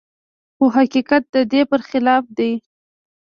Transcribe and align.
خو 0.55 0.65
حقيقت 0.77 1.23
د 1.33 1.35
دې 1.51 1.61
پرخلاف 1.71 2.23
دی. 2.37 2.51